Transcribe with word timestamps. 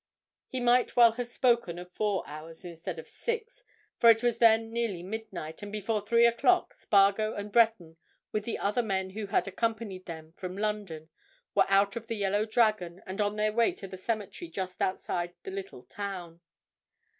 He 0.47 0.59
might 0.59 0.95
well 0.95 1.11
have 1.11 1.27
spoken 1.27 1.77
of 1.77 1.91
four 1.91 2.23
hours 2.25 2.65
instead 2.65 2.97
of 2.97 3.07
six, 3.07 3.63
for 3.99 4.09
it 4.09 4.23
was 4.23 4.39
then 4.39 4.73
nearly 4.73 5.03
midnight, 5.03 5.61
and 5.61 5.71
before 5.71 6.01
three 6.01 6.25
o'clock 6.25 6.73
Spargo 6.73 7.35
and 7.35 7.51
Breton, 7.51 7.97
with 8.31 8.43
the 8.43 8.57
other 8.57 8.81
men 8.81 9.11
who 9.11 9.27
had 9.27 9.47
accompanied 9.47 10.07
them 10.07 10.31
from 10.35 10.57
London 10.57 11.09
were 11.53 11.65
out 11.69 11.95
of 11.95 12.07
the 12.07 12.15
"Yellow 12.15 12.47
Dragon" 12.47 13.03
and 13.05 13.21
on 13.21 13.35
their 13.35 13.53
way 13.53 13.73
to 13.73 13.87
the 13.87 13.95
cemetery 13.95 14.49
just 14.49 14.81
outside 14.81 15.35
the 15.43 15.51
little 15.51 15.83
town. 15.83 16.41